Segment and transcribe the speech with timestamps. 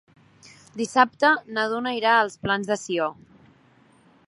[0.81, 3.13] Dissabte na Duna irà als Plans de Sió.